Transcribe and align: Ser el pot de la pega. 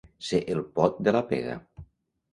Ser 0.29 0.37
el 0.53 0.63
pot 0.79 0.97
de 1.09 1.15
la 1.19 1.23
pega. 1.33 1.59